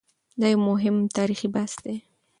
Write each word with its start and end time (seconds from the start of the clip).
دا 0.39 0.47
یو 0.53 0.59
مهم 0.69 0.95
تاریخي 1.17 1.47
بحث 1.55 1.73
دی. 1.83 1.95